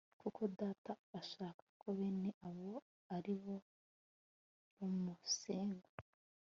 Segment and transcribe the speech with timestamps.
[0.21, 2.73] kuko data ashaka ko bene abo
[3.15, 3.55] ari bo
[4.77, 5.89] bamusenga